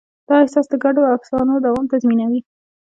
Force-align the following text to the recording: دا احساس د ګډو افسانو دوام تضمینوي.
دا 0.27 0.35
احساس 0.43 0.65
د 0.69 0.73
ګډو 0.83 1.01
افسانو 1.15 1.55
دوام 1.65 1.85
تضمینوي. 1.91 2.41